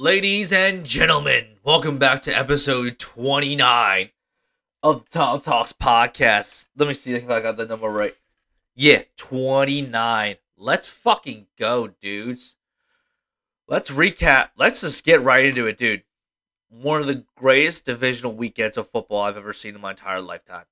[0.00, 4.10] Ladies and gentlemen, welcome back to episode 29
[4.80, 6.68] of the Tom Talks podcast.
[6.76, 8.14] Let me see if I got the number right.
[8.76, 10.36] Yeah, 29.
[10.56, 12.54] Let's fucking go, dudes.
[13.66, 14.50] Let's recap.
[14.56, 16.04] Let's just get right into it, dude.
[16.68, 20.66] One of the greatest divisional weekends of football I've ever seen in my entire lifetime.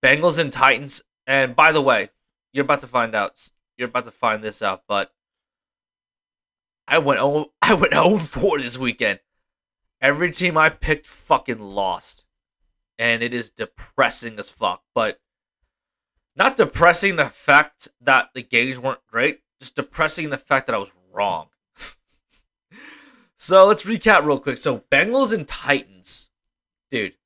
[0.00, 1.02] Bengals and Titans.
[1.26, 2.10] And by the way,
[2.52, 3.48] you're about to find out.
[3.76, 5.10] You're about to find this out, but
[6.86, 9.20] I went 0, I went 0 4 this weekend.
[10.00, 12.24] Every team I picked fucking lost.
[12.98, 14.82] And it is depressing as fuck.
[14.94, 15.20] But
[16.36, 20.78] not depressing the fact that the games weren't great, just depressing the fact that I
[20.78, 21.48] was wrong.
[23.36, 24.56] so let's recap real quick.
[24.56, 26.30] So Bengals and Titans.
[26.90, 27.16] Dude,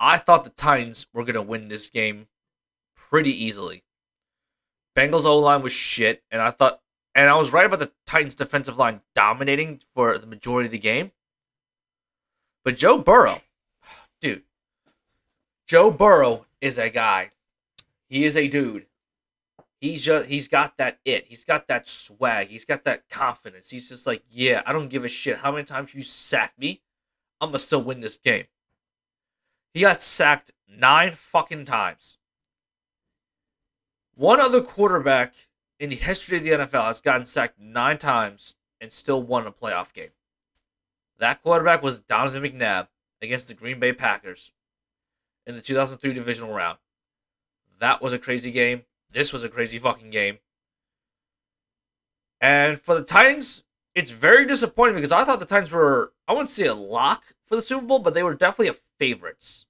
[0.00, 2.28] I thought the Titans were gonna win this game
[2.94, 3.84] pretty easily.
[4.96, 6.80] Bengals O line was shit, and I thought
[7.18, 10.78] and I was right about the Titans defensive line dominating for the majority of the
[10.78, 11.10] game.
[12.64, 13.42] But Joe Burrow,
[14.20, 14.44] dude,
[15.66, 17.32] Joe Burrow is a guy.
[18.08, 18.86] He is a dude.
[19.80, 21.26] He's just he's got that it.
[21.26, 22.50] He's got that swag.
[22.50, 23.68] He's got that confidence.
[23.68, 26.82] He's just like, yeah, I don't give a shit how many times you sack me.
[27.40, 28.44] I'm gonna still win this game.
[29.74, 32.16] He got sacked nine fucking times.
[34.14, 35.34] One other quarterback
[35.78, 39.52] in the history of the NFL has gotten sacked nine times and still won a
[39.52, 40.10] playoff game.
[41.18, 42.88] That quarterback was Donovan McNabb
[43.20, 44.52] against the Green Bay Packers
[45.46, 46.78] in the 2003 divisional round.
[47.80, 48.82] That was a crazy game.
[49.10, 50.38] This was a crazy fucking game.
[52.40, 56.50] And for the Titans, it's very disappointing because I thought the Titans were, I wouldn't
[56.50, 59.66] say a lock for the Super Bowl, but they were definitely a favorites.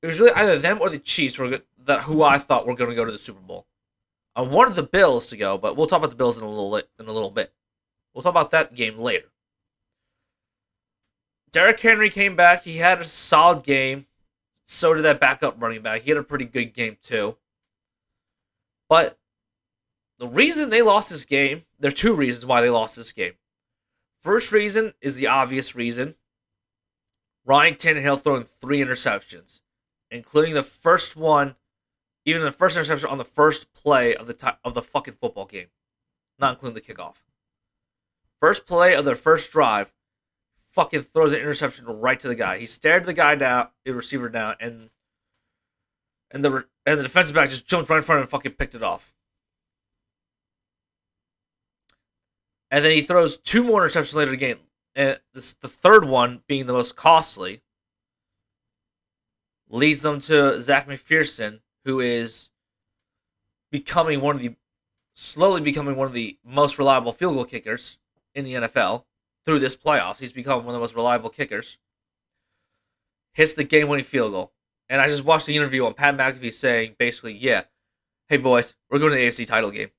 [0.00, 2.90] It was really either them or the Chiefs were that who I thought were going
[2.90, 3.66] to go to the Super Bowl.
[4.34, 6.76] I wanted the Bills to go, but we'll talk about the Bills in a little
[6.76, 7.52] in a little bit.
[8.14, 9.28] We'll talk about that game later.
[11.50, 12.64] Derrick Henry came back.
[12.64, 14.06] He had a solid game.
[14.64, 16.02] So did that backup running back.
[16.02, 17.36] He had a pretty good game too.
[18.88, 19.18] But
[20.18, 23.32] the reason they lost this game, there are two reasons why they lost this game.
[24.20, 26.14] First reason is the obvious reason.
[27.44, 29.62] Ryan Tannehill throwing three interceptions,
[30.10, 31.56] including the first one
[32.24, 35.46] even the first interception on the first play of the t- of the fucking football
[35.46, 35.68] game,
[36.38, 37.22] not including the kickoff.
[38.40, 39.92] First play of their first drive,
[40.70, 42.58] fucking throws an interception right to the guy.
[42.58, 44.90] He stared the guy down, the receiver down, and
[46.30, 48.52] and the and the defensive back just jumped right in front of him and fucking
[48.52, 49.14] picked it off.
[52.70, 54.58] And then he throws two more interceptions later in the game.
[54.94, 57.62] And this the third one being the most costly
[59.68, 62.50] leads them to Zach McPherson who is
[63.70, 64.54] becoming one of the
[65.14, 67.98] slowly becoming one of the most reliable field goal kickers
[68.34, 69.04] in the NFL
[69.44, 70.18] through this playoffs.
[70.18, 71.78] He's become one of the most reliable kickers.
[73.34, 74.52] Hits the game winning field goal.
[74.88, 77.62] And I just watched the interview on Pat McAfee saying basically, yeah,
[78.28, 79.90] hey boys, we're going to the AFC title game.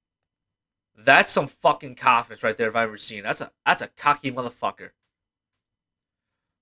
[0.96, 3.24] That's some fucking confidence right there if I've ever seen.
[3.24, 4.92] That's a that's a cocky motherfucker.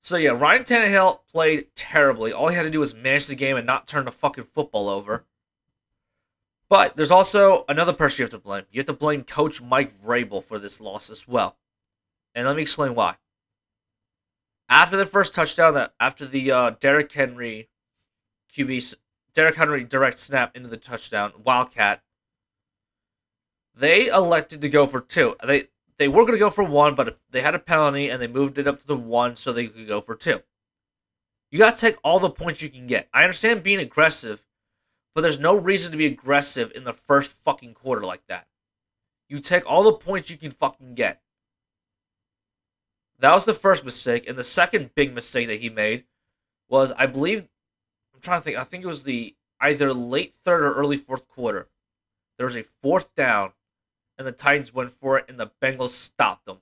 [0.01, 2.33] So yeah, Ryan Tannehill played terribly.
[2.33, 4.89] All he had to do was manage the game and not turn the fucking football
[4.89, 5.25] over.
[6.69, 8.63] But there's also another person you have to blame.
[8.71, 11.57] You have to blame Coach Mike Vrabel for this loss as well.
[12.33, 13.17] And let me explain why.
[14.69, 17.69] After the first touchdown, that after the uh, Derrick Henry
[18.55, 18.95] QB,
[19.33, 22.01] Derrick Henry direct snap into the touchdown, Wildcat,
[23.75, 25.35] they elected to go for two.
[25.45, 25.67] They
[26.01, 28.57] they were going to go for one, but they had a penalty and they moved
[28.57, 30.41] it up to the one so they could go for two.
[31.51, 33.07] You got to take all the points you can get.
[33.13, 34.47] I understand being aggressive,
[35.13, 38.47] but there's no reason to be aggressive in the first fucking quarter like that.
[39.29, 41.21] You take all the points you can fucking get.
[43.19, 44.27] That was the first mistake.
[44.27, 46.05] And the second big mistake that he made
[46.67, 47.41] was, I believe,
[48.15, 51.27] I'm trying to think, I think it was the either late third or early fourth
[51.27, 51.67] quarter.
[52.39, 53.53] There was a fourth down
[54.21, 56.59] and the Titans went for it, and the Bengals stopped them.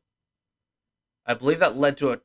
[1.25, 2.22] I believe that led to a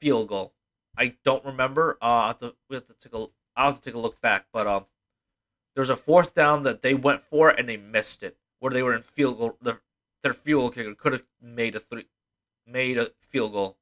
[0.00, 0.54] field goal.
[0.96, 1.98] I don't remember.
[2.00, 3.26] Uh, I have to, we have to take a.
[3.54, 4.86] I have to take a look back, but um,
[5.74, 8.82] there was a fourth down that they went for and they missed it, where they
[8.82, 9.58] were in field goal.
[9.60, 9.80] The,
[10.22, 12.06] their field goal kicker could have made a three,
[12.66, 13.76] made a field goal,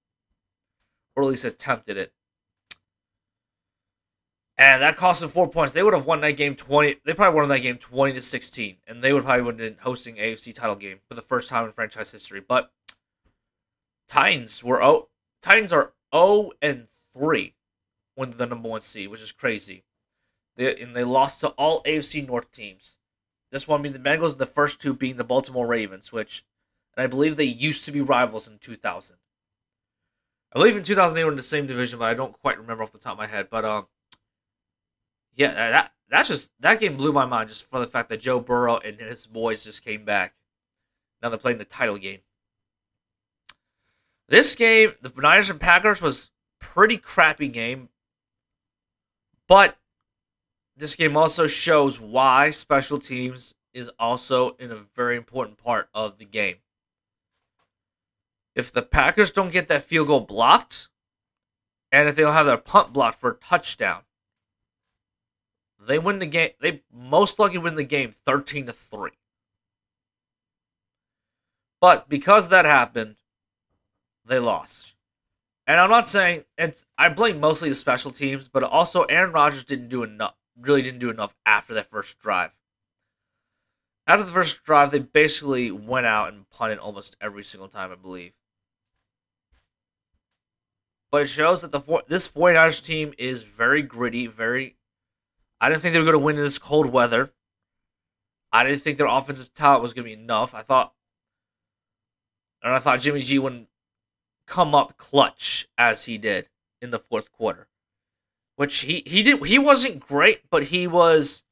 [1.14, 2.12] or at least attempted it
[4.58, 5.72] and that cost them four points.
[5.72, 6.96] They would have won that game twenty.
[7.04, 10.16] They probably won that game twenty to sixteen, and they would probably have been hosting
[10.16, 12.40] AFC title game for the first time in franchise history.
[12.46, 12.70] But
[14.08, 15.08] Titans were oh
[15.40, 17.54] Titans are zero oh and three
[18.16, 19.84] when the number one seed, which is crazy.
[20.56, 22.96] They and they lost to all AFC North teams.
[23.52, 26.44] This one being the Bengals, and the first two being the Baltimore Ravens, which
[26.96, 29.16] and I believe they used to be rivals in two thousand.
[30.52, 32.82] I believe in 2008 we were in the same division, but I don't quite remember
[32.82, 33.48] off the top of my head.
[33.50, 33.86] But um,
[35.38, 38.20] yeah, uh, that that's just that game blew my mind just for the fact that
[38.20, 40.34] Joe Burrow and his boys just came back.
[41.22, 42.18] Now they're playing the title game.
[44.28, 47.88] This game, the Niners and Packers, was pretty crappy game,
[49.46, 49.76] but
[50.76, 56.18] this game also shows why special teams is also in a very important part of
[56.18, 56.56] the game.
[58.56, 60.88] If the Packers don't get that field goal blocked,
[61.92, 64.02] and if they don't have their punt blocked for a touchdown,
[65.78, 66.50] they win the game.
[66.60, 69.10] They most likely win the game 13 to 3.
[71.80, 73.16] But because that happened,
[74.24, 74.94] they lost.
[75.66, 79.64] And I'm not saying it's I blame mostly the special teams, but also Aaron Rodgers
[79.64, 82.52] didn't do enough really didn't do enough after that first drive.
[84.06, 87.96] After the first drive, they basically went out and punted almost every single time, I
[87.96, 88.32] believe.
[91.10, 94.76] But it shows that the this 49ers team is very gritty, very
[95.60, 97.32] I didn't think they were going to win in this cold weather.
[98.52, 100.54] I didn't think their offensive talent was going to be enough.
[100.54, 100.92] I thought
[102.62, 103.68] and I thought Jimmy G wouldn't
[104.46, 106.48] come up clutch as he did
[106.80, 107.68] in the fourth quarter.
[108.56, 111.42] Which he, he did he wasn't great, but he was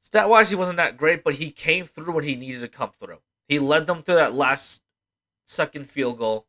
[0.00, 2.92] stat wise he wasn't that great, but he came through when he needed to come
[2.98, 3.18] through.
[3.48, 4.82] He led them to that last
[5.46, 6.46] second field goal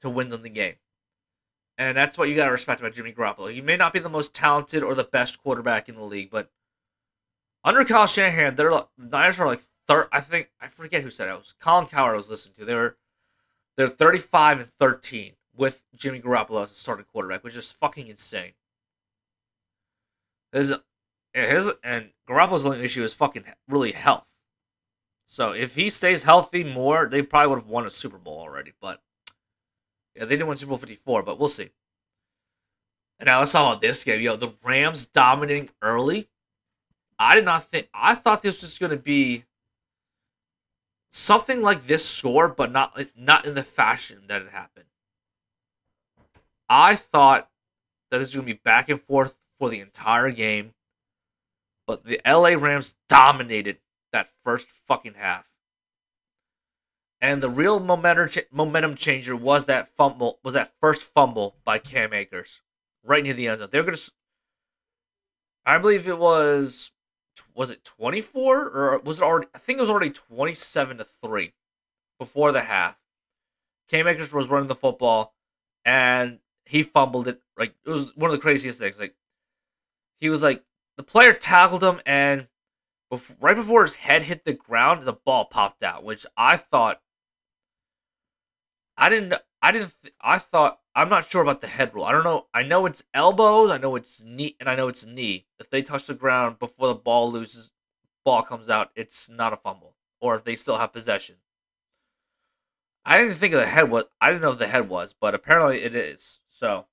[0.00, 0.74] to win them the game.
[1.78, 3.52] And that's what you gotta respect about Jimmy Garoppolo.
[3.52, 6.50] He may not be the most talented or the best quarterback in the league, but
[7.64, 10.08] under Kyle Shanahan, they're like, the Niners are like third.
[10.12, 11.32] I think I forget who said it.
[11.32, 12.64] it was Colin Cowherd I was listening to.
[12.64, 12.96] They were
[13.76, 18.52] they're 35 and 13 with Jimmy Garoppolo as a starting quarterback, which is fucking insane.
[20.52, 20.74] His,
[21.32, 24.28] his and Garoppolo's only issue is fucking really health.
[25.24, 28.72] So if he stays healthy more, they probably would have won a Super Bowl already.
[28.80, 29.00] But
[30.16, 31.70] yeah, they didn't win Super Bowl 54, but we'll see.
[33.18, 34.20] And now let's talk about this game.
[34.20, 36.28] Yo, the Rams dominating early.
[37.18, 39.44] I did not think I thought this was gonna be
[41.10, 44.86] something like this score, but not not in the fashion that it happened.
[46.68, 47.50] I thought
[48.10, 50.72] that this was going to be back and forth for the entire game,
[51.86, 53.76] but the LA Rams dominated
[54.12, 55.51] that first fucking half.
[57.22, 62.12] And the real momentum momentum changer was that fumble was that first fumble by Cam
[62.12, 62.60] Akers
[63.04, 63.68] right near the end zone.
[63.70, 64.10] They're to
[65.64, 66.90] I believe it was
[67.54, 71.52] was it 24 or was it already I think it was already 27 to 3
[72.18, 72.98] before the half.
[73.88, 75.32] Cam Akers was running the football
[75.84, 79.14] and he fumbled it like it was one of the craziest things like
[80.18, 80.64] he was like
[80.96, 82.48] the player tackled him and
[83.40, 87.00] right before his head hit the ground the ball popped out which I thought
[88.96, 92.04] I didn't I didn't I thought I'm not sure about the head rule.
[92.04, 92.46] I don't know.
[92.52, 93.70] I know it's elbows.
[93.70, 95.46] I know it's knee, and I know it's knee.
[95.58, 97.70] If they touch the ground before the ball loses,
[98.24, 99.96] ball comes out, it's not a fumble.
[100.20, 101.36] Or if they still have possession.
[103.04, 104.04] I didn't think of the head was.
[104.20, 106.40] I didn't know if the head was, but apparently it is.
[106.50, 106.86] So.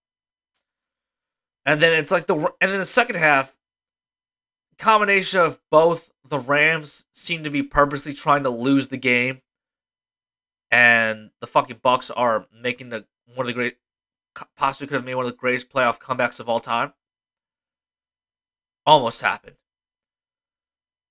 [1.66, 3.58] And then it's like the and then the second half.
[4.78, 9.42] Combination of both the Rams seem to be purposely trying to lose the game,
[10.72, 13.06] and the fucking Bucks are making the
[13.36, 13.78] one of the great
[14.56, 16.94] possibly could have made one of the greatest playoff comebacks of all time.
[18.86, 19.58] Almost happened.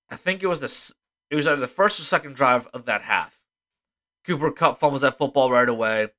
[0.09, 0.93] I think it was the
[1.29, 3.43] it was either the first or second drive of that half.
[4.25, 6.09] Cooper Kupp fumbles that football right away.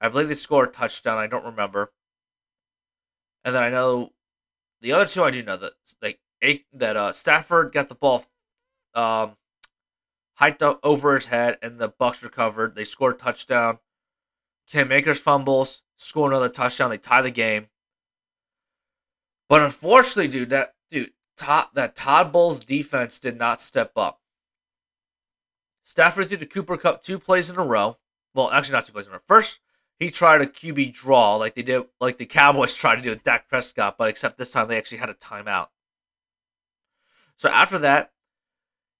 [0.00, 1.18] I believe they scored a touchdown.
[1.18, 1.92] I don't remember.
[3.44, 4.10] And then I know
[4.80, 5.22] the other two.
[5.22, 6.20] I do know that like
[6.72, 8.24] that uh, Stafford got the ball
[8.94, 9.36] um,
[10.42, 12.74] hiked up over his head, and the Bucks recovered.
[12.74, 13.78] They scored a touchdown.
[14.68, 16.90] Cam Akers fumbles score another touchdown.
[16.90, 17.68] They tie the game.
[19.48, 24.20] But unfortunately, dude, that dude, Todd, that Todd Bowles defense did not step up.
[25.84, 27.98] Stafford threw the Cooper Kupp two plays in a row.
[28.34, 29.22] Well, actually, not two plays in a row.
[29.24, 29.60] First,
[30.00, 33.22] he tried a QB draw like they did, like the Cowboys tried to do with
[33.22, 35.68] Dak Prescott, but except this time they actually had a timeout.
[37.36, 38.10] So after that,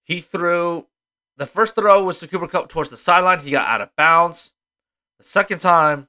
[0.04, 0.86] he threw
[1.36, 3.40] the first throw was to Cooper Kupp towards the sideline.
[3.40, 4.52] He got out of bounds.
[5.18, 6.08] The second time,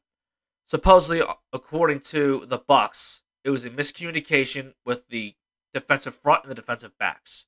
[0.65, 5.35] supposedly according to the Bucks, it was a miscommunication with the
[5.73, 7.45] defensive front and the defensive backs.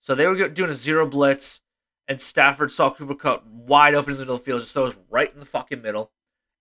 [0.00, 1.60] So they were doing a zero blitz,
[2.08, 4.96] and Stafford saw Cooper Kupp wide open in the middle of the field, just throws
[5.08, 6.10] right in the fucking middle.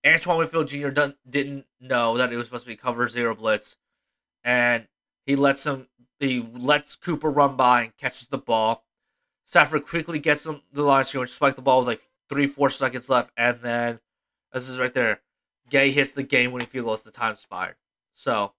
[0.06, 0.90] Antoine Winfield Jr.
[1.30, 3.78] didn't know that it was supposed to be cover zero blitz,
[4.44, 4.88] and
[5.26, 5.88] he lets him.
[6.20, 8.86] He lets Cooper run by and catches the ball.
[9.52, 13.10] Stafford quickly gets him the line scrimmage, spike the ball with like three, four seconds
[13.10, 14.00] left, and then
[14.54, 15.20] this is right there.
[15.70, 17.76] Gay hits the game-winning field goal as the time expired.
[18.14, 18.54] So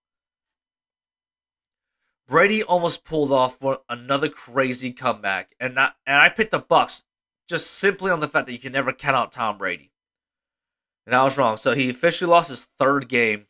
[2.28, 3.56] Brady almost pulled off
[3.88, 7.04] another crazy comeback, and not, and I picked the Bucks
[7.48, 9.92] just simply on the fact that you can never count out Tom Brady.
[11.06, 11.56] And I was wrong.
[11.56, 13.46] So he officially lost his third game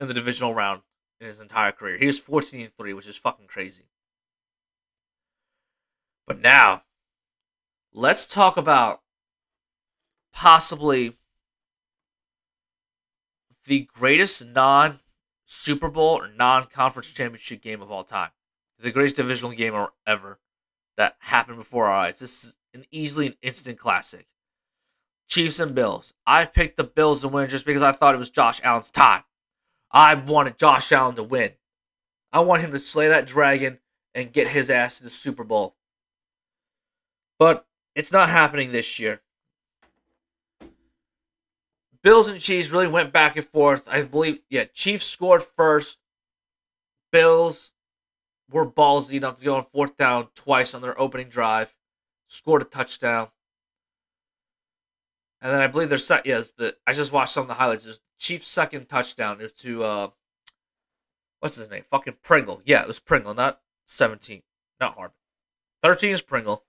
[0.00, 0.82] in the divisional round
[1.20, 1.96] in his entire career.
[1.96, 3.84] He was 14 3, which is fucking crazy.
[6.26, 6.82] But now,
[7.92, 9.00] let's talk about
[10.32, 11.12] possibly
[13.64, 14.98] the greatest non
[15.44, 18.30] Super Bowl or non conference championship game of all time.
[18.78, 20.38] The greatest divisional game ever
[20.96, 22.18] that happened before our eyes.
[22.18, 24.26] This is an easily an instant classic.
[25.28, 26.12] Chiefs and Bills.
[26.26, 29.24] I picked the Bills to win just because I thought it was Josh Allen's time.
[29.90, 31.52] I wanted Josh Allen to win.
[32.32, 33.78] I want him to slay that dragon
[34.14, 35.74] and get his ass to the Super Bowl.
[37.38, 39.20] But it's not happening this year.
[42.02, 43.88] Bills and Chiefs really went back and forth.
[43.88, 45.98] I believe, yeah, Chiefs scored first.
[47.10, 47.72] Bills
[48.50, 51.76] were ballsy enough to go on fourth down twice on their opening drive,
[52.28, 53.28] scored a touchdown.
[55.40, 57.84] And then I believe their set, yes, the I just watched some of the highlights.
[57.84, 60.08] There's Chiefs' second touchdown is to uh,
[61.40, 61.84] what's his name?
[61.90, 62.62] Fucking Pringle.
[62.64, 64.42] Yeah, it was Pringle, not 17,
[64.80, 65.16] not Hardman.
[65.82, 66.64] 13 is Pringle.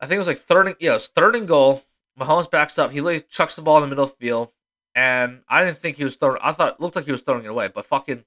[0.00, 0.66] I think it was like third.
[0.68, 1.82] And, yeah, it was third and goal.
[2.18, 2.92] Mahomes backs up.
[2.92, 4.52] He literally chucks the ball in the middle of the field,
[4.94, 6.38] and I didn't think he was throwing.
[6.42, 8.24] I thought it looked like he was throwing it away, but fucking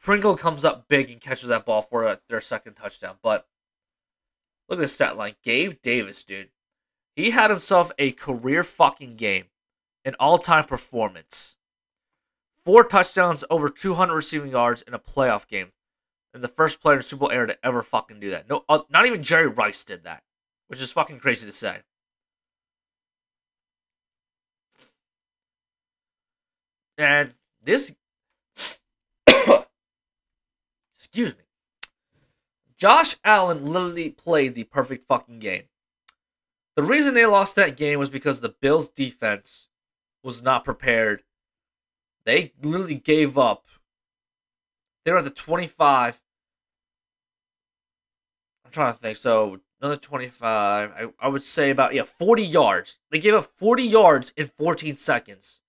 [0.00, 3.16] Pringle comes up big and catches that ball for their second touchdown.
[3.22, 3.46] But
[4.68, 5.34] look at the stat line.
[5.42, 6.50] Gabe Davis, dude,
[7.14, 9.46] he had himself a career fucking game,
[10.04, 11.56] an all-time performance.
[12.64, 15.72] Four touchdowns, over 200 receiving yards in a playoff game,
[16.34, 18.48] and the first player in Super Bowl era to ever fucking do that.
[18.48, 20.22] No, uh, not even Jerry Rice did that,
[20.68, 21.78] which is fucking crazy to say.
[26.96, 27.94] And this,
[30.96, 31.44] excuse me,
[32.76, 35.64] Josh Allen literally played the perfect fucking game.
[36.76, 39.68] The reason they lost that game was because the Bills' defense
[40.22, 41.22] was not prepared.
[42.24, 43.66] They literally gave up.
[45.04, 46.20] They were at the 25.
[48.64, 49.16] I'm trying to think.
[49.16, 50.90] So another 25.
[50.90, 52.98] I, I would say about, yeah, 40 yards.
[53.10, 55.60] They gave up 40 yards in 14 seconds.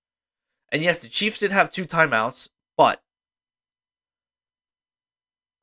[0.71, 3.01] And yes, the Chiefs did have two timeouts, but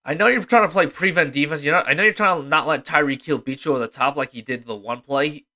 [0.04, 1.64] I know you're trying to play prevent defense.
[1.64, 3.88] You know, I know you're trying to not let Tyreek Hill beat you over the
[3.88, 5.46] top like he did the one play,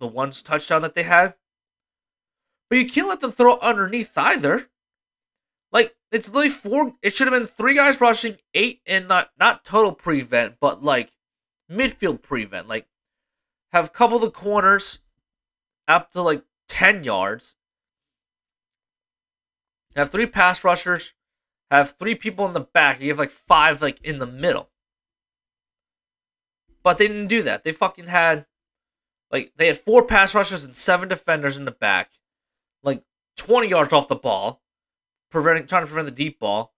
[0.00, 1.34] the one touchdown that they had.
[2.68, 4.68] But you can't let them throw underneath either.
[5.72, 6.94] Like it's literally four.
[7.02, 11.10] It should have been three guys rushing, eight and not not total prevent, but like
[11.70, 12.68] midfield prevent.
[12.68, 12.86] Like
[13.72, 15.00] have couple of the corners
[15.88, 17.56] up to like ten yards,
[19.94, 21.14] have three pass rushers,
[21.70, 23.00] have three people in the back.
[23.00, 24.70] You have like five like in the middle.
[26.82, 27.64] But they didn't do that.
[27.64, 28.46] They fucking had
[29.30, 32.10] like they had four pass rushers and seven defenders in the back,
[32.82, 33.02] like
[33.38, 34.62] 20 yards off the ball,
[35.30, 36.75] preventing trying to prevent the deep ball.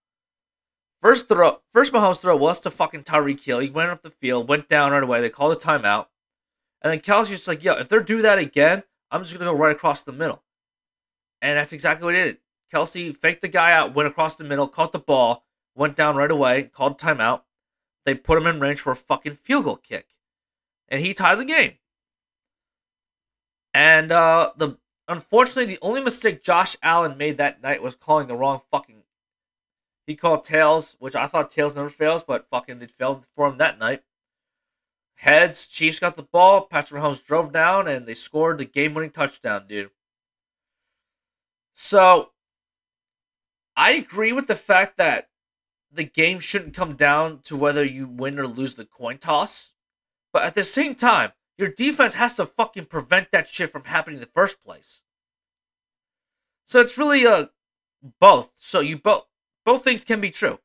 [1.01, 3.59] First throw, first Mahomes throw was to fucking Tyreek Hill.
[3.59, 5.21] He went up the field, went down right away.
[5.21, 6.07] They called a timeout,
[6.81, 9.57] and then Kelce's just like, "Yo, if they do that again, I'm just gonna go
[9.57, 10.43] right across the middle."
[11.41, 12.37] And that's exactly what he did.
[12.73, 16.29] Kelce faked the guy out, went across the middle, caught the ball, went down right
[16.29, 17.43] away, called timeout.
[18.05, 20.07] They put him in range for a fucking field goal kick.
[20.87, 21.73] And he tied the game.
[23.73, 24.77] And uh the
[25.07, 28.98] unfortunately the only mistake Josh Allen made that night was calling the wrong fucking
[30.09, 33.57] he called tails, which I thought tails never fails, but fucking it failed for him
[33.57, 34.03] that night.
[35.15, 39.11] Heads, Chiefs got the ball, Patrick Mahomes drove down, and they scored the game winning
[39.11, 39.91] touchdown, dude.
[41.73, 42.31] So
[43.75, 45.29] I agree with the fact that
[45.91, 49.73] the game shouldn't come down to whether you win or lose the coin toss.
[50.31, 54.17] But at the same time, your defense has to fucking prevent that shit from happening
[54.17, 55.01] in the first place.
[56.65, 57.47] So it's really uh
[58.19, 58.51] both.
[58.57, 59.25] So you both
[59.65, 60.59] both things can be true.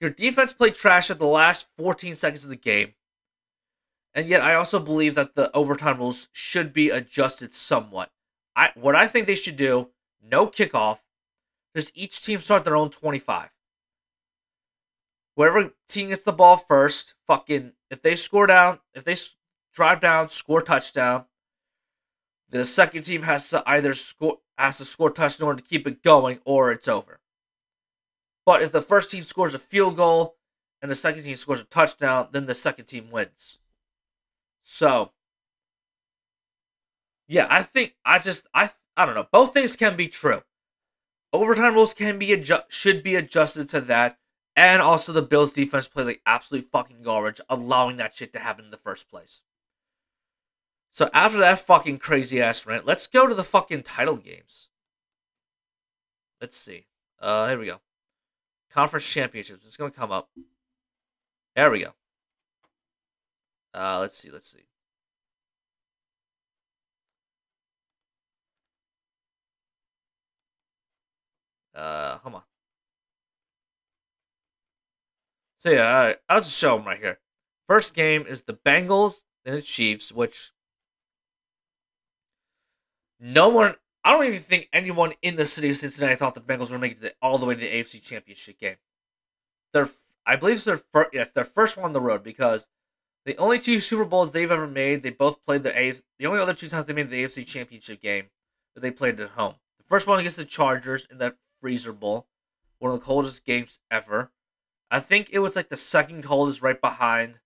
[0.00, 2.94] Your defense played trash at the last 14 seconds of the game.
[4.14, 8.10] And yet I also believe that the overtime rules should be adjusted somewhat.
[8.54, 9.90] I what I think they should do,
[10.22, 11.00] no kickoff,
[11.74, 13.50] just each team start their own 25.
[15.36, 19.16] Whoever team gets the ball first, fucking, if they score down, if they
[19.74, 21.26] drive down, score touchdown,
[22.48, 26.38] the second team has to either score has to score touchdown to keep it going,
[26.46, 27.20] or it's over.
[28.46, 30.36] But if the first team scores a field goal
[30.80, 33.58] and the second team scores a touchdown, then the second team wins.
[34.62, 35.10] So,
[37.26, 39.26] yeah, I think I just I I don't know.
[39.30, 40.42] Both things can be true.
[41.32, 44.18] Overtime rules can be adju- should be adjusted to that,
[44.54, 48.64] and also the Bills defense played like absolute fucking garbage, allowing that shit to happen
[48.64, 49.42] in the first place.
[50.92, 54.68] So after that fucking crazy ass rant, let's go to the fucking title games.
[56.40, 56.86] Let's see.
[57.20, 57.80] Uh, here we go.
[58.76, 59.66] Conference championships.
[59.66, 60.28] It's gonna come up.
[61.54, 61.94] There we go.
[63.72, 64.30] Uh, let's see.
[64.30, 64.64] Let's see.
[71.74, 72.42] Uh, come on.
[75.60, 77.18] So yeah, I'll just show them right here.
[77.66, 80.52] First game is the Bengals and the Chiefs, which
[83.18, 83.76] no one,
[84.06, 87.02] I don't even think anyone in the city of Cincinnati thought the Bengals were making
[87.02, 88.76] it all the way to the AFC Championship game.
[89.72, 89.88] Their,
[90.24, 92.68] I believe it's their first, yes, their first one on the road because
[93.24, 96.04] the only two Super Bowls they've ever made, they both played the AFC.
[96.20, 98.26] The only other two times they made the AFC Championship game
[98.76, 99.56] that they played at home.
[99.78, 102.28] The first one against the Chargers in that Freezer Bowl,
[102.78, 104.30] one of the coldest games ever.
[104.88, 107.40] I think it was like the second coldest, right behind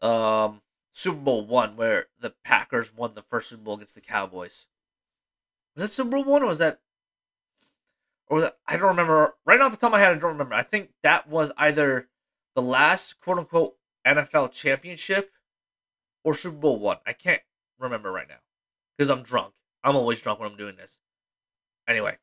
[0.00, 0.62] um,
[0.92, 4.68] Super Bowl one, where the Packers won the first Super Bowl against the Cowboys.
[5.76, 6.80] Was that Super Bowl one, or was that,
[8.28, 9.34] or was that, I don't remember.
[9.44, 10.54] Right off the top of my head, I don't remember.
[10.54, 12.08] I think that was either
[12.54, 13.76] the last quote unquote
[14.06, 15.32] NFL championship
[16.22, 16.98] or Super Bowl one.
[17.06, 17.42] I can't
[17.78, 18.40] remember right now
[18.96, 19.52] because I'm drunk.
[19.82, 20.98] I'm always drunk when I'm doing this.
[21.88, 22.16] Anyway,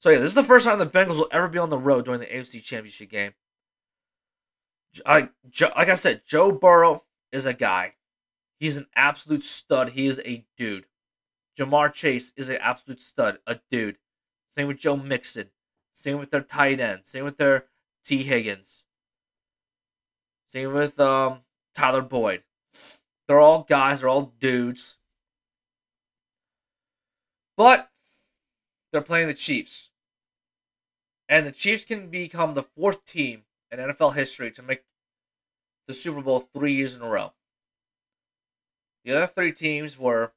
[0.00, 2.04] so yeah, this is the first time the Bengals will ever be on the road
[2.04, 3.34] during the AFC Championship game.
[5.04, 5.28] I,
[5.76, 7.94] like I said, Joe Burrow is a guy.
[8.58, 9.90] He's an absolute stud.
[9.90, 10.86] He is a dude.
[11.58, 13.98] Ja'Marr Chase is an absolute stud, a dude.
[14.54, 15.50] Same with Joe Mixon.
[15.92, 17.00] Same with their tight end.
[17.04, 17.66] Same with their
[18.04, 18.22] T.
[18.22, 18.84] Higgins.
[20.46, 21.40] Same with um,
[21.74, 22.44] Tyler Boyd.
[23.26, 24.00] They're all guys.
[24.00, 24.96] They're all dudes.
[27.56, 27.90] But
[28.92, 29.90] they're playing the Chiefs.
[31.28, 34.84] And the Chiefs can become the fourth team in NFL history to make
[35.88, 37.32] the Super Bowl three years in a row.
[39.04, 40.32] The other three teams were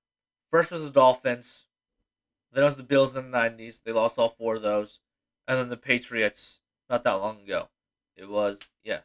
[0.52, 1.66] first was the Dolphins,
[2.52, 3.82] then it was the Bills in the 90s.
[3.84, 5.00] They lost all four of those.
[5.48, 6.60] And then the Patriots
[6.90, 7.70] not that long ago.
[8.16, 9.00] It was, yeah.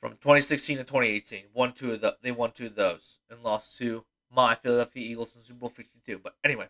[0.00, 1.44] From 2016 to 2018.
[1.54, 5.36] Won two of the they won two of those and lost to my Philadelphia Eagles
[5.36, 6.18] in Super Bowl 52.
[6.18, 6.68] But anyway.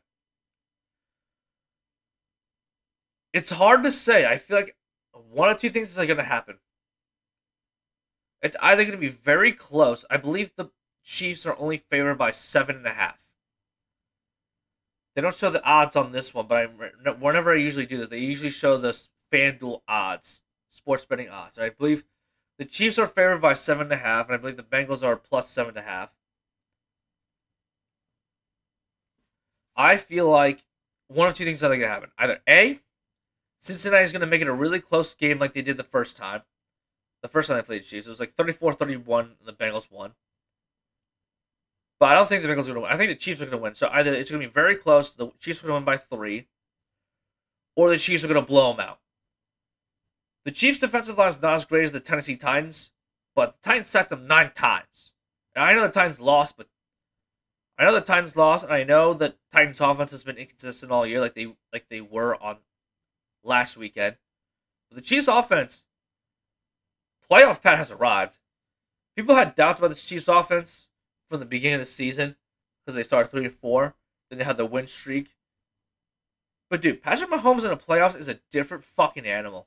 [3.33, 4.27] It's hard to say.
[4.27, 4.77] I feel like
[5.31, 6.59] one of two things is going to happen.
[8.43, 10.05] It's either going to be very close.
[10.11, 10.71] I believe the
[11.05, 13.27] Chiefs are only favored by seven and a half.
[15.15, 18.09] They don't show the odds on this one, but I whenever I usually do this,
[18.09, 18.99] they usually show the
[19.33, 21.59] FanDuel odds, sports betting odds.
[21.59, 22.05] I believe
[22.59, 25.17] the Chiefs are favored by seven and a half, and I believe the Bengals are
[25.17, 26.15] plus seven and a half.
[29.77, 30.65] I feel like
[31.09, 32.11] one of two things are going to happen.
[32.19, 32.81] Either A,
[33.59, 36.17] Cincinnati is going to make it a really close game like they did the first
[36.17, 36.43] time.
[37.23, 40.13] The first time they played the Chiefs, it was like 34-31 and the Bengals won.
[42.03, 42.91] But I don't think the Bengals are going to win.
[42.91, 43.77] I think the Chiefs are going to win.
[43.77, 45.99] So either it's going to be very close, the Chiefs are going to win by
[45.99, 46.49] three,
[47.77, 48.99] or the Chiefs are going to blow them out.
[50.45, 52.91] The Chiefs' defensive line is not as great as the Tennessee Titans,
[53.37, 55.13] but the Titans sacked them nine times.
[55.55, 56.67] And I know the Titans lost, but
[57.79, 61.07] I know the Titans lost, and I know that Titans' offense has been inconsistent all
[61.07, 62.57] year, like they like they were on
[63.45, 64.17] last weekend.
[64.91, 65.85] But the Chiefs' offense,
[67.31, 68.39] playoff pad has arrived.
[69.15, 70.89] People had doubts about the Chiefs' offense
[71.33, 72.37] from the beginning of the season
[72.85, 73.95] because they started three and four.
[74.29, 75.29] Then they had the win streak.
[76.69, 79.67] But dude, Patrick Mahomes in the playoffs is a different fucking animal.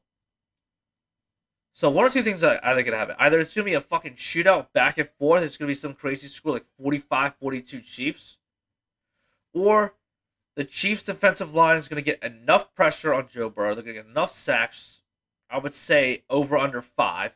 [1.74, 3.16] So one or two things are either gonna happen.
[3.18, 5.42] Either it's gonna be a fucking shootout back and forth.
[5.42, 8.38] It's gonna be some crazy score like 45-42 Chiefs,
[9.52, 9.96] or
[10.56, 13.74] the Chiefs' defensive line is to get enough pressure on Joe Burrow.
[13.74, 15.02] They're to get enough sacks.
[15.50, 17.36] I would say over under five.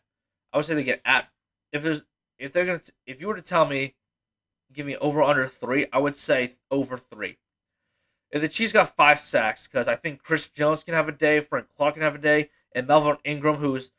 [0.53, 1.29] I would say they get at
[1.73, 2.03] if there's
[2.37, 3.95] if they're gonna if you were to tell me
[4.73, 7.37] give me over under three, I would say over three.
[8.31, 11.39] If the Chiefs got five sacks, because I think Chris Jones can have a day,
[11.39, 13.91] Frank Clark can have a day, and Melvin Ingram, who's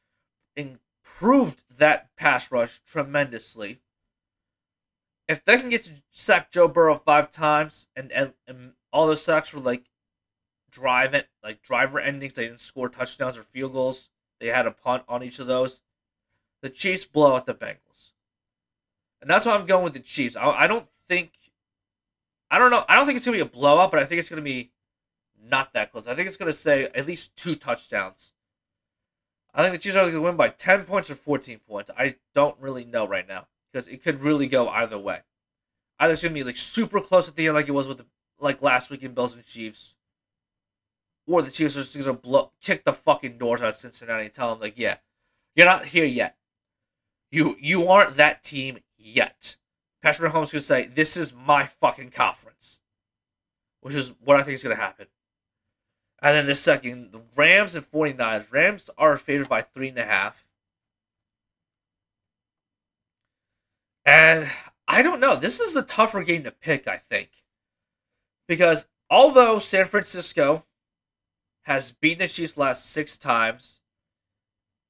[0.54, 3.80] improved that pass rush tremendously.
[5.28, 9.22] If they can get to sack Joe Burrow five times and, and, and all those
[9.22, 9.84] sacks were like
[10.70, 12.34] drive it like driver endings.
[12.34, 14.08] They didn't score touchdowns or field goals.
[14.40, 15.80] They had a punt on each of those.
[16.62, 17.89] The Chiefs blow out the Bengals,
[19.20, 20.36] and that's why I'm going with the Chiefs.
[20.36, 21.32] I, I don't think,
[22.50, 24.28] I don't know, I don't think it's gonna be a blowout, but I think it's
[24.28, 24.70] gonna be
[25.42, 26.06] not that close.
[26.06, 28.32] I think it's gonna say at least two touchdowns.
[29.54, 31.90] I think the Chiefs are going to win by 10 points or 14 points.
[31.98, 35.20] I don't really know right now because it could really go either way.
[35.98, 37.98] Either it's going to be like super close at the end, like it was with
[37.98, 38.06] the
[38.38, 39.94] like last week in Bills and Chiefs,
[41.26, 44.32] or the Chiefs are just gonna blow, kick the fucking doors out of Cincinnati and
[44.32, 44.96] tell them like, yeah,
[45.54, 46.36] you're not here yet.
[47.30, 49.56] You you aren't that team yet.
[50.02, 52.80] Patrick Mahomes gonna say, "This is my fucking conference,"
[53.80, 55.08] which is what I think is gonna happen.
[56.22, 58.52] And then the second, the Rams and 49ers.
[58.52, 60.44] Rams are favored by three and a half.
[64.04, 64.50] And
[64.86, 65.36] I don't know.
[65.36, 67.30] This is a tougher game to pick, I think.
[68.46, 70.66] Because although San Francisco
[71.62, 73.80] has beaten the Chiefs last six times,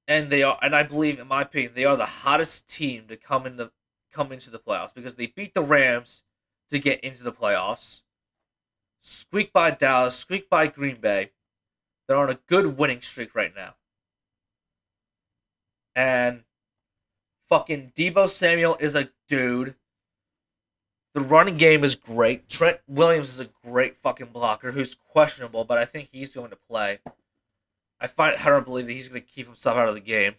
[0.09, 3.17] and they are and I believe in my opinion, they are the hottest team to
[3.17, 3.71] come into
[4.13, 6.23] come into the playoffs because they beat the Rams
[6.71, 8.01] to get into the playoffs.
[9.01, 11.31] Squeak by Dallas, squeak by Green Bay.
[12.07, 13.75] They're on a good winning streak right now.
[15.95, 16.43] And
[17.49, 19.75] fucking Deebo Samuel is a dude.
[21.15, 22.49] The running game is great.
[22.49, 26.57] Trent Williams is a great fucking blocker who's questionable, but I think he's going to
[26.57, 27.01] play.
[28.01, 30.01] I find it hard to believe that he's going to keep himself out of the
[30.01, 30.37] game.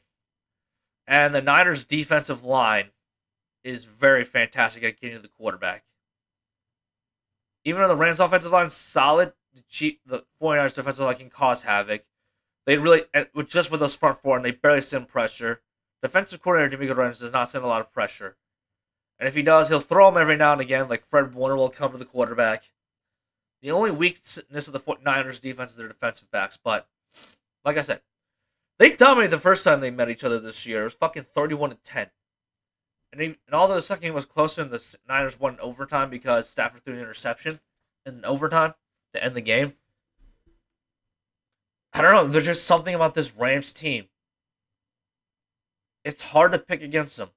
[1.06, 2.92] And the Niners' defensive line
[3.64, 5.84] is very fantastic at getting to the quarterback.
[7.64, 11.30] Even though the Rams' offensive line is solid, the, Chief, the 49ers' defensive line can
[11.30, 12.04] cause havoc.
[12.66, 15.62] They really, with just with those front four, and they barely send pressure.
[16.02, 18.38] Defensive coordinator DeMeco Ryans does not send a lot of pressure.
[19.20, 21.70] And if he does, he'll throw them every now and again, like Fred Warner will
[21.70, 22.72] come to the quarterback.
[23.62, 26.88] The only weakness of the 49ers defense is their defensive backs, but
[27.64, 28.02] like I said,
[28.80, 30.82] they dominated the first time they met each other this year.
[30.82, 32.08] It was fucking 31 to 10.
[33.12, 36.10] And, he, and although the second game was closer and the Niners won in overtime
[36.10, 37.60] because Stafford threw an interception
[38.06, 38.74] in overtime
[39.14, 39.74] to end the game,
[41.94, 42.28] I don't know.
[42.28, 44.06] There's just something about this Rams team.
[46.06, 47.30] It's hard to pick against them.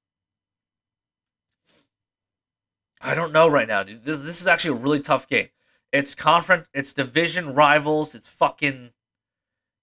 [3.00, 4.04] I don't know right now, dude.
[4.04, 5.48] This this is actually a really tough game.
[5.92, 8.90] It's conference, it's division rivals, it's fucking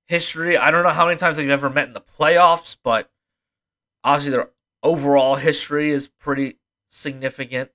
[0.07, 0.57] history.
[0.57, 3.11] I don't know how many times they've ever met in the playoffs, but
[4.03, 4.49] obviously their
[4.83, 6.57] overall history is pretty
[6.89, 7.71] significant.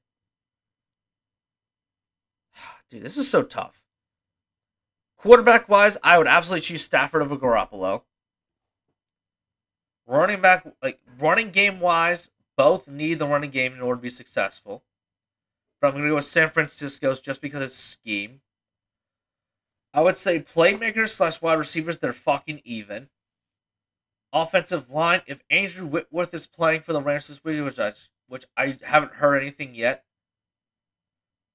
[2.90, 3.82] Dude, this is so tough.
[5.18, 8.02] Quarterback wise, I would absolutely choose Stafford over Garoppolo.
[10.06, 14.10] Running back, like running game wise, both need the running game in order to be
[14.10, 14.84] successful.
[15.80, 18.40] But I'm going to go with San Francisco's just because it's scheme.
[19.92, 23.08] I would say playmakers slash wide receivers, they're fucking even.
[24.42, 27.92] Offensive line, if Andrew Whitworth is playing for the Rams this week, which I,
[28.28, 30.04] which I haven't heard anything yet,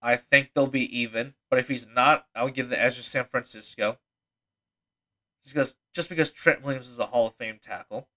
[0.02, 1.36] I think they'll be even.
[1.50, 4.00] But if he's not, I would give the edge to San Francisco.
[5.44, 8.08] Just because, just because Trent Williams is a Hall of Fame tackle.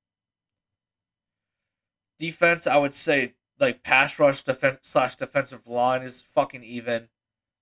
[2.19, 7.09] Defense, I would say like pass rush defense slash defensive line is fucking even.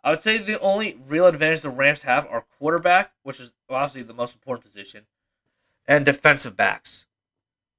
[0.04, 4.02] I would say the only real advantage the Rams have are quarterback, which is obviously
[4.02, 5.06] the most important position,
[5.86, 7.06] and defensive backs.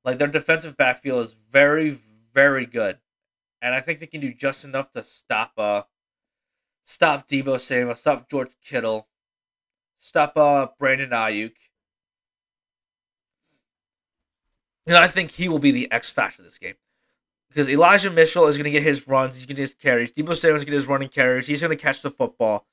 [0.04, 1.98] Like their defensive backfield is very,
[2.34, 2.98] very good,
[3.62, 5.84] and I think they can do just enough to stop uh
[6.84, 9.08] stop Deebo Samuel, stop George Kittle,
[10.00, 11.54] stop uh Brandon Aiyuk.
[14.86, 16.76] And I think he will be the X factor this game
[17.54, 20.12] because Elijah Mitchell is going to get his runs, he's going to get his carries.
[20.12, 21.48] Deebo Samuel is going to get his running carries.
[21.48, 22.66] He's going to catch the football.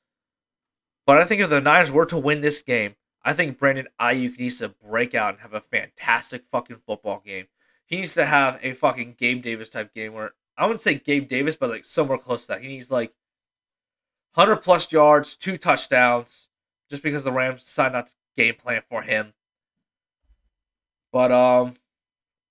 [1.06, 4.38] But I think if the Niners were to win this game, I think Brandon Aiyuk
[4.38, 7.46] needs to break out and have a fantastic fucking football game.
[7.84, 11.28] He needs to have a fucking Gabe Davis type game where I wouldn't say Gabe
[11.28, 12.62] Davis, but like somewhere close to that.
[12.62, 13.12] He needs like
[14.34, 16.48] 100 plus yards, two touchdowns,
[16.88, 19.34] just because the Rams decided not to game plan for him.
[21.12, 21.74] But um,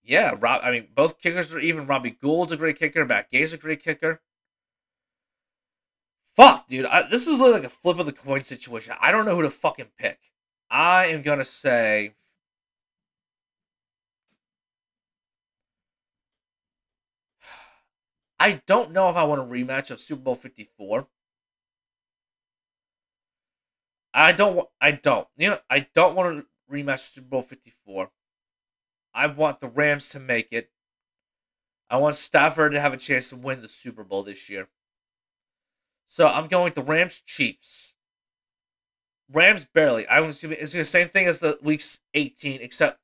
[0.04, 0.62] yeah, Rob.
[0.64, 1.88] I mean, both kickers are even.
[1.88, 3.06] Robbie Gould's a great kicker.
[3.06, 4.22] Matt Gay's a great kicker.
[6.36, 6.86] Fuck, dude.
[6.86, 8.96] I, this is like a flip of the coin situation.
[9.00, 10.20] I don't know who to fucking pick.
[10.70, 12.14] I am gonna say.
[18.40, 21.08] I don't know if I want a rematch of Super Bowl Fifty Four.
[24.14, 24.56] I don't.
[24.56, 25.28] want I don't.
[25.38, 28.12] You know, I don't want to rematch Super Bowl Fifty Four.
[29.14, 30.70] I want the Rams to make it.
[31.90, 34.68] I want Stafford to have a chance to win the Super Bowl this year.
[36.08, 37.89] So I'm going with the Rams Chiefs.
[39.32, 40.08] Rams barely.
[40.08, 43.00] I was it's the same thing as the weeks 18, except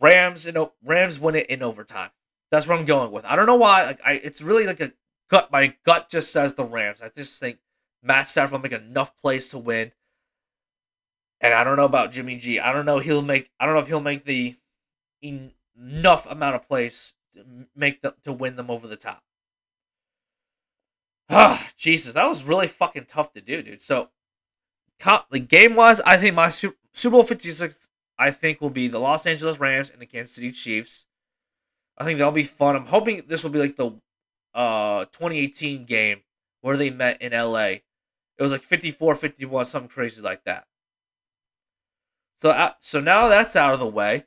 [0.00, 2.10] Rams and Rams win it in overtime.
[2.50, 3.24] That's what I'm going with.
[3.24, 3.84] I don't know why.
[3.84, 4.92] Like I, it's really like a
[5.28, 5.50] gut.
[5.50, 7.02] My gut just says the Rams.
[7.02, 7.58] I just think
[8.02, 9.92] Matt Stafford will make enough plays to win.
[11.40, 12.58] And I don't know about Jimmy G.
[12.58, 13.50] I don't know he'll make.
[13.60, 14.56] I don't know if he'll make the
[15.22, 17.44] enough amount of plays to
[17.74, 19.22] make them to win them over the top.
[21.28, 23.80] Ah, Jesus, that was really fucking tough to do, dude.
[23.80, 24.10] So,
[25.04, 26.76] like game wise, I think my Super,
[27.10, 30.52] Bowl fifty six, I think will be the Los Angeles Rams and the Kansas City
[30.52, 31.06] Chiefs.
[31.98, 32.76] I think that'll be fun.
[32.76, 33.92] I'm hoping this will be like the
[34.54, 36.22] uh 2018 game
[36.60, 37.80] where they met in LA.
[38.38, 40.66] It was like 54-51, something crazy like that.
[42.38, 44.26] So, uh, so now that's out of the way.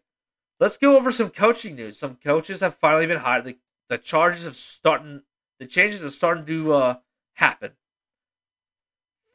[0.59, 1.99] Let's go over some coaching news.
[1.99, 3.45] Some coaches have finally been hired.
[3.45, 5.21] The, the charges have starting
[5.59, 6.95] the changes are starting to uh,
[7.33, 7.71] happen.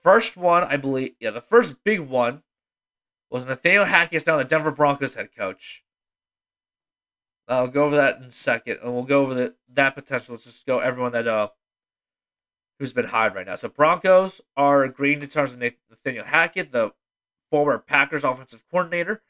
[0.05, 2.43] First one, I believe, yeah, the first big one
[3.31, 5.83] was Nathaniel Hackett now the Denver Broncos head coach.
[7.49, 10.35] I'll go over that in a second, and we'll go over the, that potential.
[10.35, 11.49] Let's just go everyone that uh
[12.79, 13.55] who's been hired right now.
[13.55, 16.93] So Broncos are agreeing to terms with Nathaniel Hackett, the
[17.51, 19.23] former Packers offensive coordinator.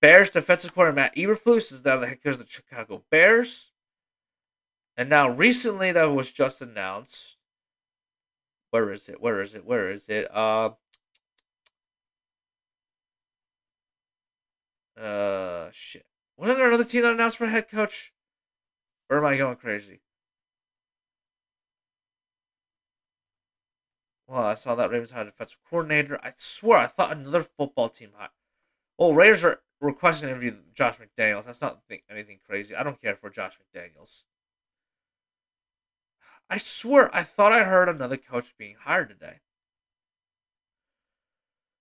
[0.00, 3.72] Bears defensive coordinator Matt Eberflus is now the head coach of the Chicago Bears.
[4.96, 7.35] And now recently that was just announced.
[8.76, 9.22] Where is it?
[9.22, 9.64] Where is it?
[9.64, 10.30] Where is it?
[10.36, 10.72] Uh
[15.00, 16.04] Uh shit.
[16.36, 18.12] Wasn't there another team that announced for head coach?
[19.08, 20.00] Or am I going crazy?
[24.26, 26.20] Well, I saw that Ravens had a defensive coordinator.
[26.22, 28.28] I swear I thought another football team had.
[28.98, 31.44] Well, Raiders are requesting an interview Josh McDaniels.
[31.44, 32.74] That's not anything crazy.
[32.74, 34.24] I don't care for Josh McDaniels.
[36.48, 39.40] I swear, I thought I heard another coach being hired today.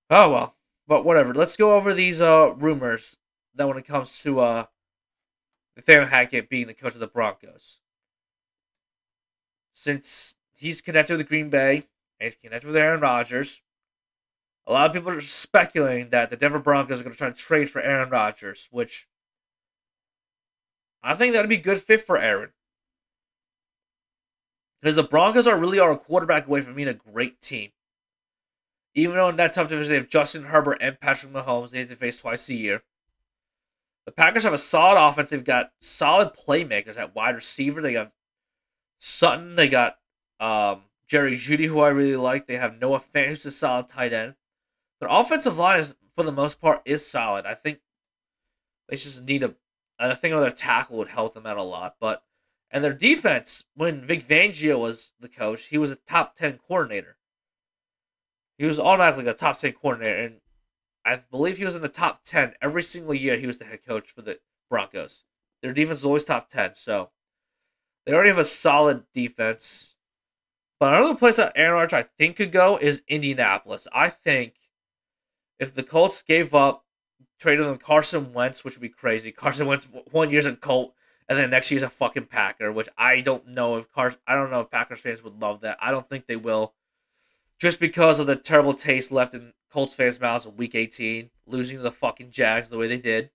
[0.10, 0.56] Oh well,
[0.88, 1.34] but whatever.
[1.34, 3.18] Let's go over these uh rumors
[3.56, 4.66] that when it comes to uh
[5.76, 7.80] Nathaniel Hackett being the coach of the Broncos.
[9.74, 11.88] Since he's connected with Green Bay
[12.20, 13.62] and he's connected with Aaron Rodgers,
[14.66, 17.36] a lot of people are speculating that the Denver Broncos are going to try to
[17.36, 19.08] trade for Aaron Rodgers, which
[21.04, 22.52] I think that'd be a good fit for Aaron.
[24.86, 27.72] Because the Broncos are really are a quarterback away from being a great team.
[28.94, 31.90] Even though in that tough division they have Justin Herbert and Patrick Mahomes, they have
[31.90, 32.84] to face twice a year.
[34.06, 35.32] The Packers have a solid offense.
[35.32, 37.82] They've got solid playmakers at wide receiver.
[37.82, 38.12] They got
[39.00, 39.56] Sutton.
[39.56, 39.98] They got
[40.40, 42.46] um, Jerry Jeudy, who I really like.
[42.46, 44.36] They have Noah Fant, who's a solid tight end.
[45.00, 47.48] Their offensive line is, for the most part, is solid.
[47.48, 47.80] I think
[48.88, 49.56] they just need a.
[49.98, 51.96] I think another tackle would help them out a lot.
[52.00, 52.22] But
[52.72, 57.18] and their defense, when Vic Fangio was the coach, he was a top 10 coordinator.
[58.58, 60.18] He was automatically a top 10 coordinator.
[60.18, 60.36] And
[61.04, 63.86] I believe he was in the top 10 every single year he was the head
[63.86, 65.24] coach for the Broncos.
[65.62, 66.76] Their defense is always top 10.
[66.76, 67.12] So
[68.06, 69.96] they already have a solid defense.
[70.80, 73.88] But another place that Aaron Rodgers I think could go is Indianapolis.
[73.94, 74.56] I think
[75.60, 76.86] if the Colts gave up,
[77.40, 79.32] traded them Carson Wentz, which would be crazy.
[79.32, 80.94] Carson Wentz one year's a Colt
[81.28, 84.52] and then next year's a fucking Packer, which I don't know if Car- I don't
[84.52, 85.78] know if Packers fans would love that.
[85.82, 86.74] I don't think they will,
[87.60, 91.78] just because of the terrible taste left in Colts fans' mouths in Week 18, losing
[91.78, 93.32] to the fucking Jags the way they did.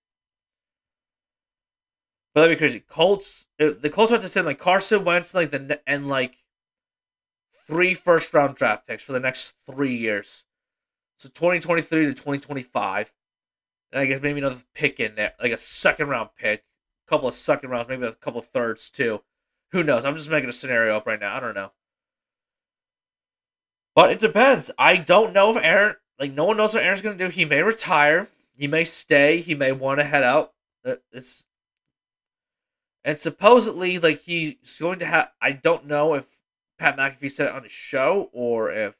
[2.33, 2.79] But that'd be crazy.
[2.79, 6.37] Colts, uh, the Colts have to send like Carson Wentz, like the and like
[7.53, 10.45] three first round draft picks for the next three years,
[11.17, 13.13] so 2023 to 2025,
[13.91, 16.63] and I guess maybe another pick in there, like a second round pick
[17.11, 19.21] couple of second rounds, maybe a couple thirds too.
[19.73, 20.05] Who knows?
[20.05, 21.35] I'm just making a scenario up right now.
[21.35, 21.71] I don't know.
[23.93, 24.71] But it depends.
[24.77, 27.29] I don't know if Aaron, like, no one knows what Aaron's going to do.
[27.29, 28.29] He may retire.
[28.55, 29.41] He may stay.
[29.41, 30.53] He may want to head out.
[31.11, 31.43] It's
[33.03, 35.31] and supposedly, like, he's going to have.
[35.41, 36.39] I don't know if
[36.79, 38.95] Pat McAfee said it on his show or if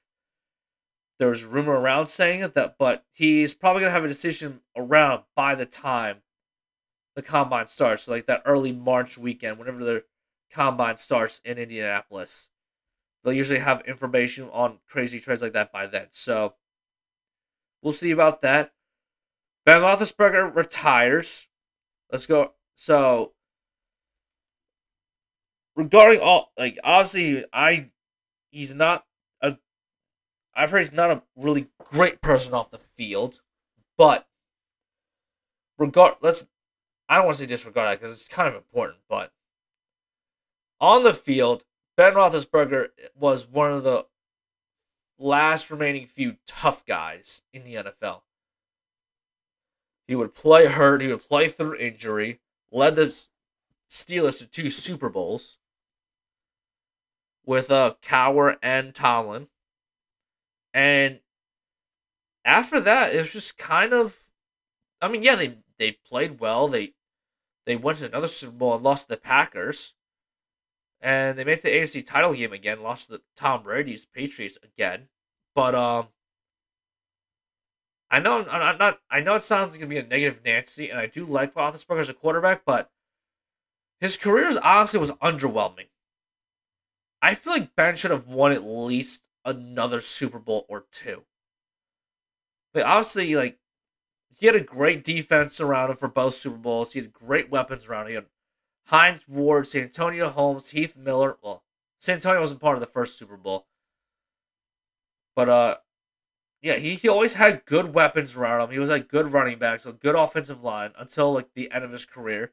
[1.20, 5.24] there's rumor around saying it that, but he's probably going to have a decision around
[5.36, 6.24] by the time
[7.16, 10.04] the combine starts, like that early March weekend, whenever the
[10.52, 12.48] combine starts in Indianapolis.
[13.24, 16.08] They'll usually have information on crazy trades like that by then.
[16.10, 16.56] So
[17.82, 18.74] we'll see about that.
[19.66, 21.48] Ben Roethlisberger retires.
[22.12, 22.54] Let's go.
[22.76, 23.34] So
[25.76, 27.92] regarding all, like obviously, I
[28.50, 29.06] he's not
[29.42, 29.58] a.
[30.56, 33.42] I've heard he's not a really great person off the field,
[33.98, 34.28] but
[35.78, 36.16] regard.
[36.22, 36.48] Let's
[37.12, 39.34] I don't want to say disregard that because it's kind of important, but
[40.80, 41.66] on the field,
[41.98, 42.88] Ben Roethlisberger
[43.20, 44.06] was one of the
[45.20, 48.22] last remaining few tough guys in the NFL.
[50.08, 52.40] He would play hurt, he would play through injury,
[52.72, 53.14] led the
[53.90, 55.58] Steelers to two Super Bowls
[57.46, 59.50] with uh, Cowher and Tomlin.
[60.74, 61.20] And
[62.46, 64.32] after that, it was just kind of
[65.02, 66.68] I mean, yeah, they they played well.
[66.68, 66.94] They
[67.66, 69.94] they went to another Super Bowl and lost to the Packers.
[71.02, 72.84] and they made the AFC title game again.
[72.84, 75.08] Lost to the Tom Brady's Patriots again,
[75.56, 76.08] but um,
[78.10, 79.00] I know I'm, not.
[79.10, 82.02] I know it sounds like gonna be a negative Nancy, and I do like Roethlisberger
[82.02, 82.92] as a quarterback, but
[84.00, 85.88] his career is honestly was underwhelming.
[87.22, 91.24] I feel like Ben should have won at least another Super Bowl or two.
[92.74, 93.60] Like obviously, like
[94.42, 96.94] he had a great defense around him for both Super Bowls.
[96.94, 98.10] He had great weapons around him.
[98.10, 98.26] He had
[98.88, 101.38] Hines Ward, Santonio Holmes, Heath Miller.
[101.44, 101.64] Well,
[102.00, 103.68] Santonio wasn't part of the first Super Bowl.
[105.36, 105.76] But uh
[106.64, 108.72] yeah, he, he always had good weapons around him.
[108.72, 111.92] He was like good running backs, a good offensive line until like the end of
[111.92, 112.52] his career.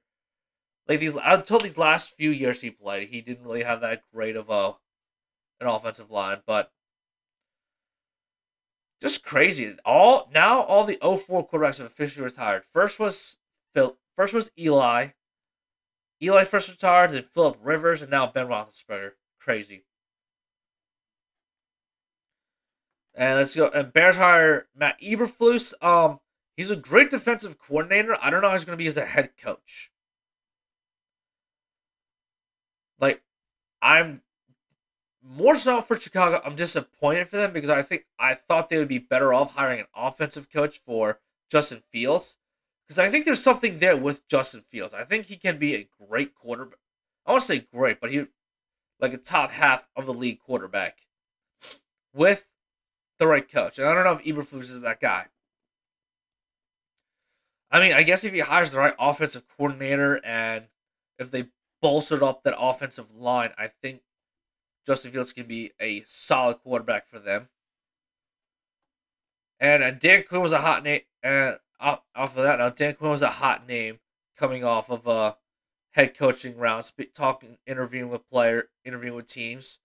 [0.87, 4.37] Like these until these last few years he played, he didn't really have that great
[4.37, 4.75] of a
[5.59, 6.71] an offensive line, but
[9.01, 9.77] just crazy.
[9.85, 12.65] All now all the 04 quarterbacks have officially retired.
[12.65, 13.37] First was
[13.75, 15.09] Phil first was Eli.
[16.21, 19.13] Eli first retired, then Philip Rivers, and now Ben Roethlisberger.
[19.41, 19.85] Crazy.
[23.15, 23.69] And let's go.
[23.69, 25.75] And Bears hire Matt Eberflus.
[25.83, 26.21] Um,
[26.57, 28.17] he's a great defensive coordinator.
[28.21, 29.91] I don't know how he's going to be as a head coach.
[33.01, 33.23] Like,
[33.81, 34.23] I'm
[35.29, 36.41] more so for Chicago.
[36.45, 39.81] I'm disappointed for them because I think I thought they would be better off hiring
[39.81, 42.37] an offensive coach for Justin Fields
[42.87, 44.95] because I think there's something there with Justin Fields.
[44.95, 46.79] I think he can be a great quarterback.
[47.27, 48.27] I want to say great, but he
[49.01, 51.01] like a top half of the league quarterback
[52.15, 52.49] with
[53.19, 53.79] the right coach.
[53.79, 55.27] And I don't know if Eberflus is that guy.
[57.71, 60.65] I mean, I guess if he hires the right offensive coordinator and
[61.19, 61.49] if they
[61.83, 64.01] bolstered up that offensive line, I think
[64.89, 67.51] Justin Fields can be a solid quarterback for them.
[69.61, 71.03] And uh, Dan Quinn was a hot name.
[71.23, 73.99] And off, off of that, now Dan Quinn was a hot name
[74.39, 75.37] coming off of a
[75.91, 79.77] head coaching rounds, talking, interviewing with player, interviewing with teams.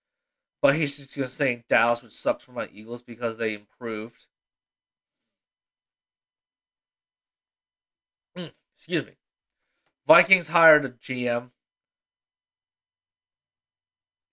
[0.61, 4.27] But he's just gonna say Dallas, which sucks for my Eagles because they improved.
[8.37, 9.17] Mm, excuse me.
[10.07, 11.49] Vikings hired a GM.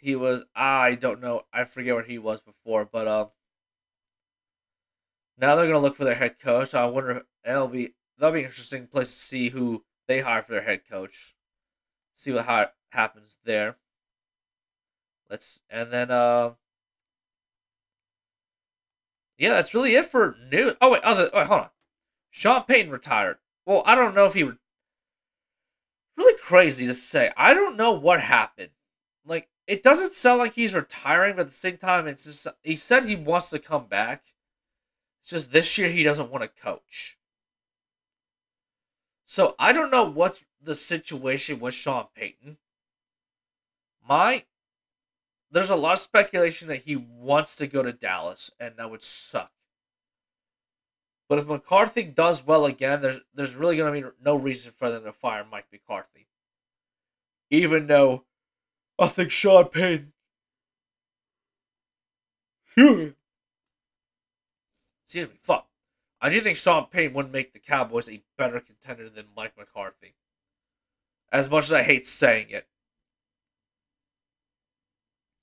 [0.01, 3.29] He was I don't know I forget what he was before, but um.
[5.37, 6.75] Now they're gonna look for their head coach.
[6.75, 10.53] I wonder that'll be that'll be an interesting place to see who they hire for
[10.53, 11.35] their head coach.
[12.15, 13.77] See what ha- happens there.
[15.29, 16.55] Let's and then uh
[19.37, 20.75] yeah, that's really it for news.
[20.81, 21.71] Oh wait, other wait, hold on.
[22.31, 23.37] Sean Payton retired.
[23.67, 24.59] Well, I don't know if he would.
[26.17, 27.33] Really crazy to say.
[27.37, 28.71] I don't know what happened.
[29.25, 32.75] Like it doesn't sound like he's retiring, but at the same time, it's just he
[32.75, 34.25] said he wants to come back.
[35.23, 37.17] It's just this year he doesn't want to coach.
[39.25, 42.57] So I don't know what's the situation with Sean Payton.
[44.07, 44.43] My
[45.53, 49.05] there's a lot of speculation that he wants to go to Dallas, and that would
[49.05, 49.53] suck.
[51.29, 55.05] But if McCarthy does well again, there's there's really gonna be no reason for them
[55.05, 56.27] to fire Mike McCarthy.
[57.51, 58.25] Even though
[59.01, 60.13] I think Sean Payton.
[62.77, 63.15] Excuse
[65.15, 65.69] me, fuck.
[66.21, 70.15] I do think Sean Payton would make the Cowboys a better contender than Mike McCarthy.
[71.33, 72.67] As much as I hate saying it.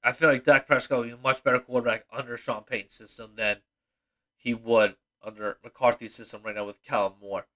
[0.04, 3.32] I feel like Dak Prescott would be a much better quarterback under Sean Payton's system
[3.36, 3.58] than
[4.36, 7.48] he would under McCarthy's system right now with Kellen Moore.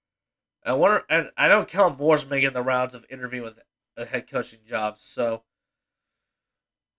[0.64, 3.60] And I wonder, and I know Kellen Moore's making the rounds of interviewing with
[3.96, 5.44] a head coaching jobs, so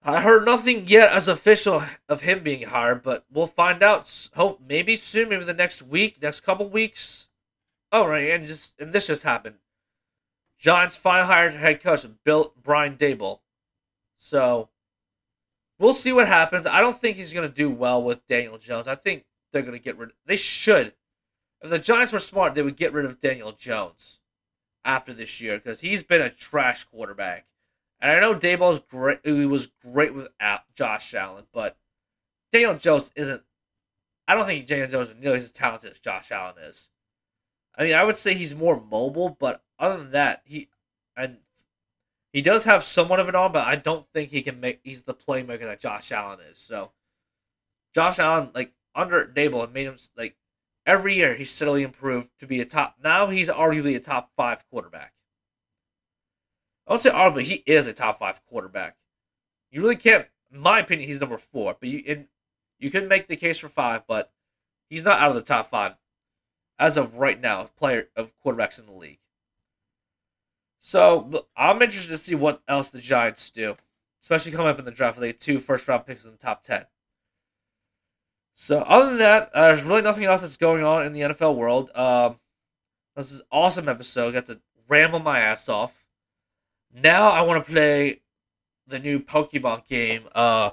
[0.05, 4.29] I heard nothing yet as official of him being hired, but we'll find out.
[4.35, 7.27] Hope maybe soon, maybe the next week, next couple weeks.
[7.91, 9.55] Oh right, and just and this just happened.
[10.59, 13.39] Giants finally hired head coach Bill Brian Daboll,
[14.17, 14.69] So
[15.79, 16.67] we'll see what happens.
[16.67, 18.87] I don't think he's to do well with Daniel Jones.
[18.87, 20.11] I think they're to get rid.
[20.25, 20.93] They should.
[21.61, 24.19] If the Giants were smart, they would get rid of Daniel Jones
[24.83, 27.45] after this year because he's been a trash quarterback.
[28.03, 29.21] And I know Daboll's great.
[29.23, 30.27] He was great with
[30.75, 31.77] Josh Allen, but
[32.51, 33.43] Daniel Jones isn't.
[34.27, 36.89] I don't think Daniel Jones is nearly as talented as Josh Allen is.
[37.77, 40.67] I mean, I would say he's more mobile, but other than that, he
[41.15, 41.37] and
[42.33, 44.81] he does have somewhat of an arm, but I don't think he can make.
[44.83, 46.59] He's the playmaker that Josh Allen is.
[46.59, 46.91] So,
[47.95, 50.35] Josh Allen, like under Daboll, made him like
[50.85, 52.97] every year he steadily improved to be a top.
[53.01, 55.13] Now he's arguably a top five quarterback.
[56.87, 58.97] I would say arguably he is a top five quarterback.
[59.71, 60.27] You really can't.
[60.51, 62.27] In my opinion, he's number four, but you in
[62.79, 64.31] you can make the case for five, but
[64.89, 65.95] he's not out of the top five
[66.77, 67.63] as of right now.
[67.77, 69.19] Player of quarterbacks in the league.
[70.79, 73.77] So I'm interested to see what else the Giants do.
[74.21, 76.63] especially coming up in the draft with like two first round picks in the top
[76.63, 76.85] 10.
[78.53, 81.55] So, other than that, uh, there's really nothing else that's going on in the NFL
[81.55, 81.89] world.
[81.95, 82.39] Um,
[83.15, 84.29] this is an awesome episode.
[84.29, 86.02] I Got to ramble my ass off.
[86.93, 88.21] Now I want to play
[88.87, 90.71] the new Pokemon game, uh,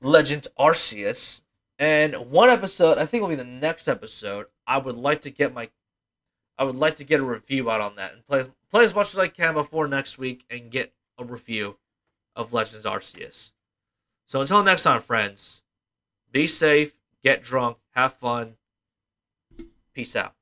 [0.00, 1.42] Legends Arceus.
[1.78, 4.46] And one episode, I think will be the next episode.
[4.66, 5.68] I would like to get my,
[6.56, 9.12] I would like to get a review out on that and play play as much
[9.12, 11.76] as I can before next week and get a review
[12.34, 13.52] of Legends Arceus.
[14.26, 15.62] So until next time, friends,
[16.32, 18.54] be safe, get drunk, have fun.
[19.94, 20.35] Peace out.